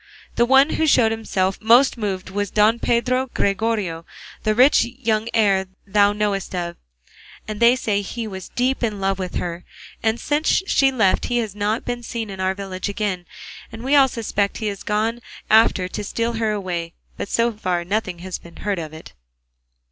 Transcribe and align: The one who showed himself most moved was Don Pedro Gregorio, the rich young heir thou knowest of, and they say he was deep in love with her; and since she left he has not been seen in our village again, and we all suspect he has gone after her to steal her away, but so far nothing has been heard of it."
The 0.33 0.47
one 0.47 0.71
who 0.71 0.87
showed 0.87 1.11
himself 1.11 1.61
most 1.61 1.95
moved 1.95 2.31
was 2.31 2.49
Don 2.49 2.79
Pedro 2.79 3.29
Gregorio, 3.35 4.03
the 4.41 4.55
rich 4.55 4.83
young 4.83 5.29
heir 5.31 5.67
thou 5.85 6.11
knowest 6.11 6.55
of, 6.55 6.75
and 7.47 7.59
they 7.59 7.75
say 7.75 8.01
he 8.01 8.25
was 8.25 8.49
deep 8.49 8.81
in 8.81 8.99
love 8.99 9.19
with 9.19 9.35
her; 9.35 9.63
and 10.01 10.19
since 10.19 10.63
she 10.65 10.91
left 10.91 11.25
he 11.25 11.37
has 11.37 11.53
not 11.53 11.85
been 11.85 12.01
seen 12.01 12.31
in 12.31 12.39
our 12.39 12.55
village 12.55 12.89
again, 12.89 13.27
and 13.71 13.83
we 13.83 13.95
all 13.95 14.07
suspect 14.07 14.57
he 14.57 14.65
has 14.73 14.81
gone 14.81 15.21
after 15.51 15.83
her 15.83 15.89
to 15.89 16.03
steal 16.03 16.33
her 16.33 16.51
away, 16.51 16.93
but 17.15 17.29
so 17.29 17.51
far 17.53 17.83
nothing 17.85 18.17
has 18.25 18.39
been 18.39 18.55
heard 18.55 18.79
of 18.79 18.93
it." 18.93 19.13